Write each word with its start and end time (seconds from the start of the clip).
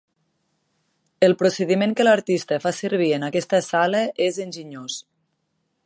El 1.27 1.35
procediment 1.41 1.93
que 1.99 2.07
l'artista 2.07 2.59
fa 2.65 2.73
servir 2.79 3.11
en 3.19 3.29
aquesta 3.29 3.61
sala 3.69 4.03
és 4.31 4.41
enginyós. 4.49 4.99